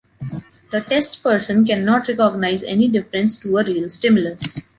The 0.71 0.81
test 0.81 1.21
person 1.21 1.63
cannot 1.63 2.07
recognize 2.07 2.63
any 2.63 2.87
difference 2.87 3.37
to 3.41 3.55
a 3.59 3.63
real 3.63 3.87
stimulus. 3.87 4.63